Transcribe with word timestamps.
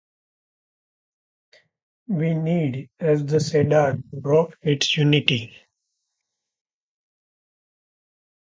We 2.07 2.33
need, 2.33 2.89
as 2.99 3.23
the 3.23 3.39
cedar, 3.39 3.97
to 4.09 4.19
rock 4.21 4.57
its 4.63 4.97
unity. 4.97 5.53